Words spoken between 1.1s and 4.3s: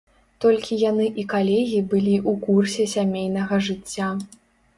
і калегі былі ў курсе сямейнага жыцця.